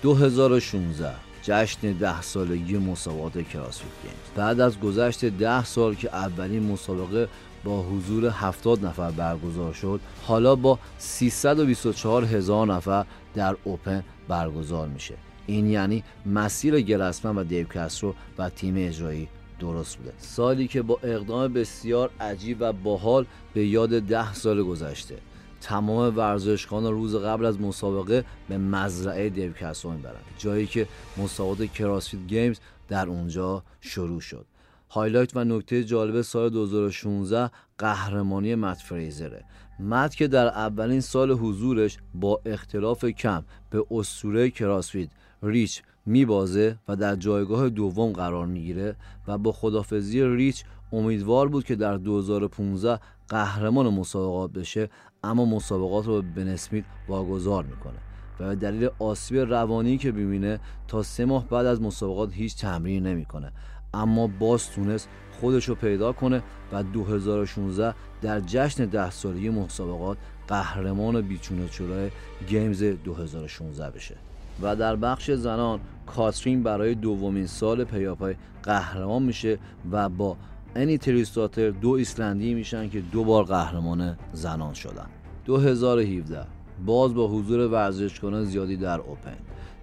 2016 0.02 1.16
جشن 1.44 1.92
ده 1.92 2.22
سالگی 2.22 2.78
مسابقات 2.78 3.50
کراسفیت 3.50 3.90
گیمز. 4.04 4.36
بعد 4.36 4.60
از 4.60 4.80
گذشت 4.80 5.26
ده 5.26 5.66
سال 5.66 5.96
که 5.96 6.16
اولین 6.16 6.64
مسابقه 6.64 7.28
با 7.68 7.82
حضور 7.82 8.30
70 8.30 8.86
نفر 8.86 9.12
برگزار 9.12 9.74
شد. 9.74 10.00
حالا 10.24 10.56
با 10.56 10.80
324 10.98 12.26
هزار 12.26 12.68
نفر 12.68 13.06
در 13.34 13.56
اوپن 13.64 14.04
برگزار 14.28 14.88
میشه. 14.88 15.16
این 15.48 15.70
یعنی 15.70 16.04
مسیر 16.26 16.82
گرسمن 16.82 17.38
و 17.38 17.44
دیو 17.44 17.68
کسرو 17.68 18.14
و 18.38 18.50
تیم 18.50 18.74
اجرایی 18.78 19.28
درست 19.60 19.98
بوده. 19.98 20.14
سالی 20.18 20.68
که 20.68 20.82
با 20.82 21.00
اقدام 21.04 21.54
بسیار 21.54 22.10
عجیب 22.20 22.58
و 22.60 22.74
باحال 22.74 23.26
به 23.54 23.66
یاد 23.66 24.00
ده 24.00 24.34
سال 24.34 24.64
گذشته. 24.64 25.18
تمام 25.62 26.18
ورزشکان 26.18 26.84
روز 26.86 27.16
قبل 27.16 27.46
از 27.46 27.62
مسابقه 27.62 28.26
به 28.50 28.58
مزرعه 28.58 29.30
دیوکسو 29.30 29.92
می‌برن 29.92 30.16
جایی 30.38 30.68
که 30.68 30.88
مسابقات 31.18 31.74
CrossFit 31.74 32.28
Games 32.28 32.60
در 32.88 33.08
اونجا 33.08 33.64
شروع 33.82 34.22
شد. 34.22 34.46
highlight 34.90 35.36
و 35.36 35.44
نکته 35.44 35.84
جالب 35.84 36.22
سال 36.22 36.50
2016 36.50 37.52
قهرمانی 37.78 38.56
مت 38.56 38.78
فریزره. 38.78 39.46
مت 39.80 40.16
که 40.16 40.28
در 40.28 40.48
اولین 40.48 41.02
سال 41.02 41.32
حضورش 41.32 41.98
با 42.14 42.42
اختلاف 42.46 43.06
کم 43.06 43.44
به 43.70 43.86
اسطوره 43.92 44.50
CrossFit 44.50 45.10
ریچ 45.44 45.82
میبازه 46.06 46.78
و 46.88 46.96
در 46.96 47.16
جایگاه 47.16 47.70
دوم 47.70 48.12
قرار 48.12 48.46
می‌گیره 48.46 48.96
و 49.28 49.38
با 49.38 49.52
خداحافظی 49.52 50.24
ریچ 50.24 50.64
امیدوار 50.92 51.48
بود 51.48 51.64
که 51.64 51.76
در 51.76 51.98
2015 51.98 53.00
قهرمان 53.30 53.94
مسابقات 53.94 54.52
بشه 54.52 54.90
اما 55.24 55.46
مسابقات 55.46 56.06
رو 56.06 56.22
به 56.22 56.44
بن 56.44 56.84
واگذار 57.08 57.64
می‌کنه 57.64 57.98
و 58.40 58.48
به 58.48 58.56
دلیل 58.56 58.90
آسیب 59.00 59.38
روانی 59.38 59.98
که 59.98 60.12
می‌بینه 60.12 60.60
تا 60.88 61.04
سه 61.04 61.26
ماه 61.26 61.48
بعد 61.48 61.66
از 61.66 61.82
مسابقات 61.82 62.34
هیچ 62.34 62.58
تمرین 62.58 63.08
نمی‌کنه. 63.08 63.54
اما 63.94 64.28
باز 64.28 64.70
تونست 64.70 65.10
خودش 65.42 65.70
رو 65.70 65.76
پیدا 65.76 66.12
کنه 66.12 66.44
و 66.74 66.84
2016 66.84 67.96
در 68.22 68.40
جشن 68.40 68.86
ده 68.86 69.12
سالگی 69.12 69.50
مسابقات 69.50 70.18
قهرمان 70.48 71.22
بی‌چون 71.22 71.61
و 71.61 71.68
چرای 71.68 72.12
Games 72.48 72.84
2016 72.84 73.90
بشه. 73.90 74.16
و 74.62 74.76
در 74.76 74.96
بخش 74.96 75.32
زنان 75.32 75.80
کاترین 76.06 76.64
برای 76.64 76.96
دومین 76.96 77.48
سال 77.48 77.84
پیاپی 77.84 78.36
قهرمان 78.64 79.24
میشه 79.24 79.60
و 79.92 80.10
با 80.10 80.38
انی 80.76 80.98
توریسداتر 80.98 81.70
دو 81.70 81.90
ایسلندی 81.90 82.54
میشن 82.54 82.90
که 82.90 83.02
دو 83.02 83.24
بار 83.24 83.44
قهرمان 83.44 84.18
زنان 84.34 84.74
شدن. 84.74 85.08
2017 85.46 86.46
باز 86.86 87.14
با 87.14 87.28
حضور 87.28 87.68
ورزشکاران 87.68 88.46
زیادی 88.46 88.78
در 88.78 89.00
اوپن. 89.00 89.38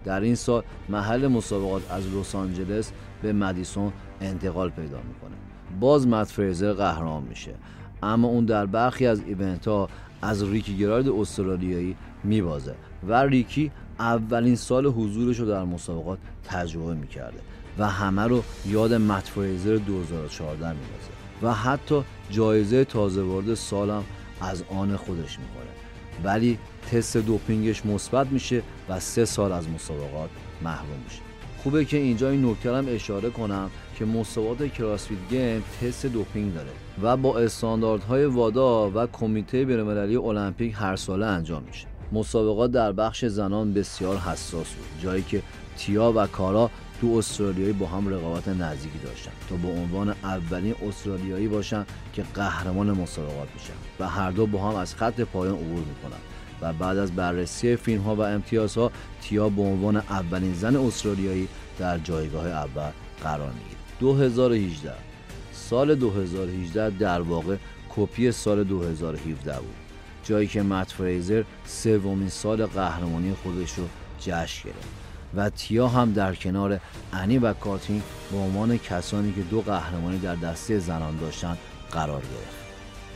در 0.05 0.21
این 0.21 0.35
سال 0.35 0.63
محل 0.89 1.27
مسابقات 1.27 1.91
از 1.91 2.15
لس 2.15 2.35
آنجلس 2.35 2.93
به 3.23 3.33
مدیسون 3.33 3.93
انتقال 4.21 4.71
پیدا 4.71 4.99
می‌کنه. 4.99 5.37
باز 5.81 6.09
مت 6.09 6.27
فریزر 6.27 6.73
قهرمان 6.73 7.23
میشه. 7.23 7.55
اما 8.03 8.29
اون 8.29 8.45
در 8.45 8.67
برخی 8.67 9.07
از 9.07 9.21
ایونت 9.27 9.69
ها 9.69 9.89
از 10.23 10.43
ریکی 10.43 10.77
گرارد 10.77 11.09
استرالیایی 11.09 11.97
میبازه 12.25 12.75
و 13.09 13.23
ریکی 13.23 13.71
اولین 13.99 14.57
سال 14.57 14.87
حضورش 14.87 15.39
رو 15.41 15.47
در 15.47 15.65
مسابقات 15.65 16.19
تجربه 16.45 16.95
می‌کرده 16.95 17.39
و 17.79 17.89
همه 17.89 18.23
رو 18.23 18.43
یاد 18.67 18.95
مت 18.95 19.29
فریزر 19.29 19.77
2014 19.77 20.69
میبازه 20.69 21.11
و 21.43 21.55
حتی 21.55 22.03
جایزه 22.31 22.85
تازه 22.85 23.23
وارد 23.23 23.55
سالم 23.55 24.05
از 24.41 24.65
آن 24.71 24.97
خودش 24.97 25.39
می‌کنه 25.39 25.71
ولی 26.25 26.59
تست 26.93 27.17
دوپینگش 27.17 27.87
مثبت 27.87 28.27
میشه 28.27 28.63
و 28.89 29.01
سه 29.01 29.25
سال 29.25 29.53
از 29.53 29.69
مسابقات 29.69 30.31
محروم 30.63 30.99
میشه. 31.05 31.21
خوبه 31.63 31.85
که 31.85 31.97
اینجا 31.97 32.31
این 32.31 32.45
نکته 32.47 32.77
هم 32.77 32.85
اشاره 32.89 33.31
کنم 33.31 33.71
که 33.99 34.05
مسابقات 34.05 34.73
کراسفیت 34.73 35.19
گیم 35.31 35.65
تست 35.81 36.07
دوپینگ 36.07 36.55
داره 36.55 36.71
و 37.03 37.17
با 37.17 37.39
استانداردهای 37.39 38.25
وادا 38.25 38.91
و 38.91 39.07
کمیته 39.07 39.65
بین‌المللی 39.65 40.17
المپیک 40.17 40.75
هر 40.77 40.97
ساله 40.97 41.27
انجام 41.27 41.63
میشه. 41.63 41.87
مسابقات 42.13 42.71
در 42.71 42.93
بخش 42.93 43.25
زنان 43.25 43.75
بسیار 43.75 44.17
حساس 44.17 44.73
بود 44.73 45.03
جایی 45.03 45.23
که 45.23 45.43
تیا 45.77 46.13
و 46.17 46.27
کارا 46.27 46.71
دو 47.01 47.17
استرالیایی 47.17 47.73
با 47.73 47.87
هم 47.87 48.09
رقابت 48.09 48.49
نزدیکی 48.49 48.99
داشتن 48.99 49.33
تا 49.49 49.57
به 49.57 49.69
عنوان 49.69 50.09
اولین 50.09 50.75
استرالیایی 50.89 51.49
باشن 51.49 51.87
که 52.13 52.25
قهرمان 52.35 52.91
مسابقات 52.91 53.49
میشن 53.55 53.73
و 54.01 54.09
هر 54.09 54.31
دو 54.31 54.47
با 54.47 54.71
هم 54.71 54.75
از 54.75 54.95
خط 54.95 55.21
پایان 55.21 55.55
عبور 55.55 55.85
می‌کنن. 55.85 56.21
و 56.61 56.73
بعد 56.73 56.99
از 56.99 57.13
بررسی 57.13 57.77
فیلم 57.77 58.03
ها 58.03 58.17
و 58.17 58.21
امتیازها 58.21 58.91
تیا 59.23 59.49
به 59.49 59.63
عنوان 59.63 59.97
اولین 59.97 60.55
زن 60.55 60.77
استرالیایی 60.77 61.49
در 61.79 61.99
جایگاه 61.99 62.47
اول 62.47 62.91
قرار 63.23 63.53
می‌گیره. 63.53 63.79
2018 64.01 64.93
سال 65.53 65.95
2018 65.95 66.91
در 66.91 67.21
واقع 67.21 67.57
کپی 67.97 68.33
سال 68.33 68.65
2017 68.65 69.59
بود. 69.59 69.75
جایی 70.25 70.47
که 70.47 70.63
مت 70.63 70.93
فریزر 70.93 71.45
سومین 71.65 72.29
سال 72.29 72.67
قهرمانی 72.67 73.35
خودش 73.43 73.73
رو 73.73 73.89
جشن 74.21 74.69
گرفت 74.69 74.89
و 75.35 75.51
تیا 75.51 75.89
هم 75.89 76.13
در 76.13 76.35
کنار 76.35 76.81
انی 77.13 77.39
و 77.39 77.53
کاتین 77.53 78.03
به 78.33 78.39
عنوان 78.39 78.79
کسانی 78.79 79.33
که 79.33 79.41
دو 79.41 79.61
قهرمانی 79.61 80.19
در 80.19 80.35
دسته 80.35 80.79
زنان 80.79 81.17
داشتن 81.17 81.59
قرار 81.93 82.21
گرفت. 82.21 82.65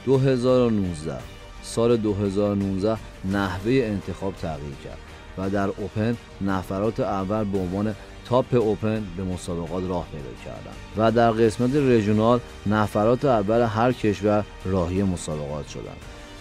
2019 0.07 1.38
سال 1.68 1.96
2019 1.96 2.96
نحوه 3.32 3.72
انتخاب 3.72 4.34
تغییر 4.34 4.75
کرد 4.84 4.98
و 5.38 5.50
در 5.50 5.68
اوپن 5.68 6.16
نفرات 6.40 7.00
اول 7.00 7.44
به 7.44 7.58
عنوان 7.58 7.94
تاپ 8.28 8.54
اوپن 8.54 9.02
به 9.16 9.25
مسابقات 9.25 9.84
راه 9.88 10.06
پیدا 10.12 10.44
کردند 10.44 10.76
و 10.96 11.12
در 11.12 11.30
قسمت 11.30 11.70
رژونال 11.75 12.40
نفرات 12.66 13.25
اول 13.25 13.60
هر 13.60 13.92
کشور 13.92 14.44
راهی 14.64 15.02
مسابقات 15.02 15.68
شدند. 15.68 15.96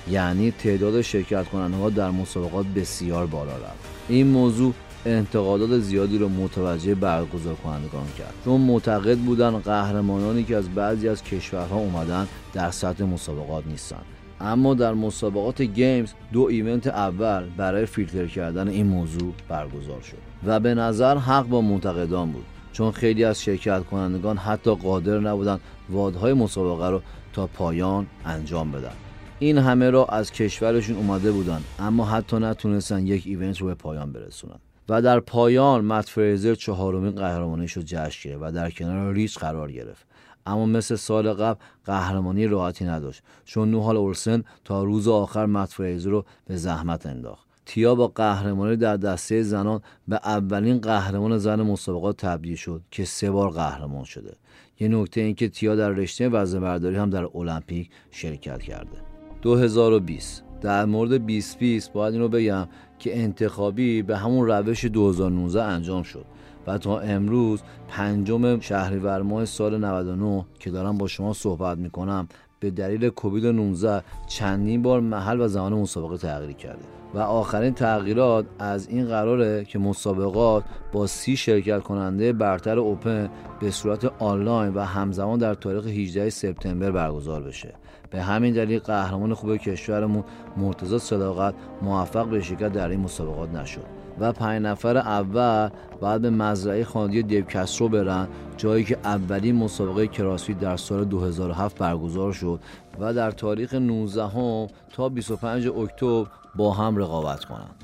یعنی 0.09 0.51
تعداد 0.51 1.01
شرکت 1.01 1.45
کننده 1.49 1.77
ها 1.77 1.89
در 1.89 2.11
مسابقات 2.11 2.65
بسیار 2.65 3.25
بالا 3.25 3.55
رفت. 3.57 3.87
این 4.09 4.27
موضوع 4.27 4.73
انتقادات 5.05 5.79
زیادی 5.79 6.17
رو 6.17 6.29
متوجه 6.29 6.95
برگزار 6.95 7.55
کنندگان 7.55 8.07
کرد. 8.17 8.33
چون 8.45 8.61
معتقد 8.61 9.17
بودن 9.17 9.57
قهرمانانی 9.59 10.43
که 10.43 10.55
از 10.55 10.69
بعضی 10.69 11.09
از 11.09 11.23
کشورها 11.23 11.77
اومدن 11.77 12.27
در 12.53 12.71
سطح 12.71 13.03
مسابقات 13.03 13.67
نیستند. 13.67 14.16
اما 14.41 14.73
در 14.73 14.93
مسابقات 14.93 15.61
گیمز 15.61 16.13
دو 16.33 16.41
ایونت 16.41 16.87
اول 16.87 17.43
برای 17.57 17.85
فیلتر 17.85 18.27
کردن 18.27 18.67
این 18.67 18.87
موضوع 18.87 19.33
برگزار 19.49 20.01
شد 20.01 20.17
و 20.45 20.59
به 20.59 20.73
نظر 20.73 21.17
حق 21.17 21.47
با 21.47 21.61
منتقدان 21.61 22.31
بود. 22.31 22.45
چون 22.73 22.91
خیلی 22.91 23.23
از 23.23 23.41
شرکت 23.41 23.83
کنندگان 23.83 24.37
حتی 24.37 24.75
قادر 24.75 25.19
نبودند 25.19 25.59
وادهای 25.89 26.33
مسابقه 26.33 26.89
رو 26.89 27.01
تا 27.33 27.47
پایان 27.47 28.07
انجام 28.25 28.71
بدن. 28.71 28.93
این 29.39 29.57
همه 29.57 29.89
را 29.89 30.05
از 30.05 30.31
کشورشون 30.31 30.95
اومده 30.95 31.31
بودن 31.31 31.61
اما 31.79 32.05
حتی 32.05 32.37
نتونستن 32.39 33.07
یک 33.07 33.23
ایونت 33.25 33.61
رو 33.61 33.67
به 33.67 33.73
پایان 33.73 34.11
برسونن. 34.11 34.59
و 34.89 35.01
در 35.01 35.19
پایان 35.19 35.85
مت 35.85 36.09
فریزر 36.09 36.55
چهارمین 36.55 37.11
قهرمانیش 37.11 37.73
رو 37.73 37.83
جشن 37.85 38.29
گرفت 38.29 38.43
و 38.43 38.51
در 38.51 38.69
کنار 38.69 39.13
ریچ 39.13 39.39
قرار 39.39 39.71
گرفت. 39.71 40.06
اما 40.47 40.65
مثل 40.65 40.95
سال 40.95 41.33
قبل 41.33 41.59
قهرمانی 41.85 42.47
راحتی 42.47 42.85
نداشت. 42.85 43.23
چون 43.45 43.71
نوهال 43.71 43.97
اولسن 43.97 44.43
تا 44.65 44.83
روز 44.83 45.07
آخر 45.07 45.45
مت 45.45 45.79
رو 45.79 46.25
به 46.45 46.55
زحمت 46.55 47.05
انداخت. 47.05 47.47
تیا 47.65 47.95
با 47.95 48.07
قهرمانی 48.07 48.75
در 48.75 48.97
دسته 48.97 49.43
زنان 49.43 49.81
به 50.07 50.15
اولین 50.15 50.81
قهرمان 50.81 51.37
زن 51.37 51.61
مسابقات 51.61 52.17
تبدیل 52.17 52.55
شد 52.55 52.81
که 52.91 53.05
سه 53.05 53.31
بار 53.31 53.49
قهرمان 53.49 54.03
شده. 54.03 54.35
یه 54.79 54.87
نکته 54.87 55.21
این 55.21 55.35
که 55.35 55.49
تیا 55.49 55.75
در 55.75 55.89
رشته 55.89 56.29
وزنه 56.29 56.61
برداری 56.61 56.95
هم 56.95 57.09
در 57.09 57.27
المپیک 57.37 57.89
شرکت 58.11 58.61
کرده. 58.61 58.97
2020 59.41 60.43
در 60.61 60.85
مورد 60.85 61.09
2020 61.09 61.93
باید 61.93 62.13
این 62.13 62.21
رو 62.21 62.29
بگم 62.29 62.67
که 62.99 63.19
انتخابی 63.23 64.01
به 64.01 64.17
همون 64.17 64.47
روش 64.47 64.85
2019 64.85 65.63
انجام 65.63 66.03
شد. 66.03 66.25
و 66.67 66.77
تا 66.77 66.99
امروز 66.99 67.61
پنجم 67.87 68.59
شهریور 68.59 69.21
ماه 69.21 69.45
سال 69.45 69.77
99 69.77 70.45
که 70.59 70.71
دارم 70.71 70.97
با 70.97 71.07
شما 71.07 71.33
صحبت 71.33 71.77
می‌کنم. 71.77 72.27
به 72.59 72.71
دلیل 72.71 73.09
کووید 73.09 73.45
19 73.45 74.03
چندین 74.27 74.81
بار 74.81 74.99
محل 74.99 75.41
و 75.41 75.47
زمان 75.47 75.73
مسابقه 75.73 76.17
تغییر 76.17 76.51
کرده. 76.51 76.83
و 77.13 77.19
آخرین 77.19 77.73
تغییرات 77.73 78.45
از 78.59 78.87
این 78.87 79.05
قراره 79.05 79.65
که 79.65 79.79
مسابقات 79.79 80.63
با 80.91 81.07
سی 81.07 81.37
شرکت 81.37 81.83
کننده 81.83 82.33
برتر 82.33 82.79
اوپن 82.79 83.29
به 83.59 83.71
صورت 83.71 84.05
آنلاین 84.19 84.73
و 84.73 84.79
همزمان 84.79 85.39
در 85.39 85.53
تاریخ 85.53 85.87
18 85.87 86.29
سپتامبر 86.29 86.91
برگزار 86.91 87.43
بشه. 87.43 87.73
به 88.09 88.21
همین 88.21 88.53
دلیل 88.53 88.79
قهرمان 88.79 89.33
خوب 89.33 89.57
کشورمون 89.57 90.23
مرتضی 90.57 90.99
صداقت 90.99 91.53
موفق 91.81 92.27
به 92.27 92.41
شرکت 92.41 92.71
در 92.71 92.89
این 92.89 92.99
مسابقات 92.99 93.49
نشد. 93.49 93.96
و 94.19 94.31
پنج 94.31 94.61
نفر 94.61 94.97
اول 94.97 95.69
بعد 96.01 96.21
به 96.21 96.29
مزرعه 96.29 96.83
خانگی 96.83 97.23
دیو 97.23 97.45
کسرو 97.45 97.89
برن 97.89 98.27
جایی 98.57 98.83
که 98.83 98.97
اولین 99.03 99.55
مسابقه 99.55 100.07
کراسفیت 100.07 100.59
در 100.59 100.77
سال 100.77 101.05
2007 101.05 101.77
برگزار 101.77 102.33
شد 102.33 102.59
و 102.99 103.13
در 103.13 103.31
تاریخ 103.31 103.73
19 103.73 104.27
هم 104.27 104.67
تا 104.93 105.09
25 105.09 105.67
اکتبر 105.67 106.25
با 106.55 106.73
هم 106.73 106.97
رقابت 106.97 107.45
کنند. 107.45 107.75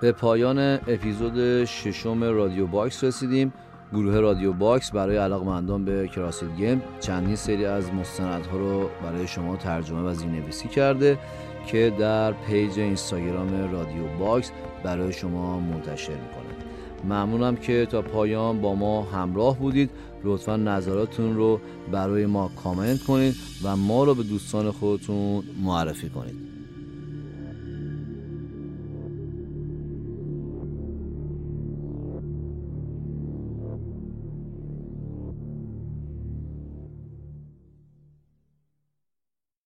به 0.00 0.12
پایان 0.12 0.58
اپیزود 0.74 1.64
ششم 1.64 2.24
رادیو 2.24 2.66
باکس 2.66 3.04
رسیدیم 3.04 3.52
گروه 3.92 4.20
رادیو 4.20 4.52
باکس 4.52 4.90
برای 4.90 5.16
علاقمندان 5.16 5.84
به 5.84 6.08
CrossFit 6.08 6.56
Game 6.56 6.82
چندین 7.00 7.36
سری 7.36 7.66
از 7.66 7.92
مستندها 7.92 8.58
رو 8.58 8.90
برای 9.02 9.26
شما 9.26 9.56
ترجمه 9.56 10.10
و 10.10 10.14
زیرنویسی 10.14 10.68
کرده 10.68 11.18
که 11.66 11.92
در 11.98 12.32
page 12.32 12.78
اینستاگرام 12.78 13.72
رادیو 13.72 14.18
باکس 14.18 14.50
برای 14.84 15.12
شما 15.12 15.60
منتشر 15.60 16.12
می‌کنه. 16.12 16.56
ممنونم 17.04 17.56
که 17.56 17.86
تا 17.90 18.02
پایان 18.02 18.60
با 18.60 18.74
ما 18.74 19.02
همراه 19.02 19.58
بودید. 19.58 19.90
لطفا 20.24 20.56
نظراتتون 20.56 21.36
رو 21.36 21.60
برای 21.92 22.26
ما 22.26 22.50
کامنت 22.62 23.02
کنید 23.02 23.34
و 23.64 23.76
ما 23.76 24.04
رو 24.04 24.14
به 24.14 24.22
دوستان 24.22 24.70
خودتون 24.70 25.42
معرفی 25.62 26.08
کنید. 26.08 26.55